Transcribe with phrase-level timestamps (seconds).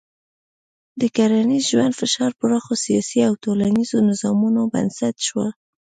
[0.99, 5.41] د کرنیز ژوند فشار پراخو سیاسي او ټولنیزو نظامونو بنسټ شو.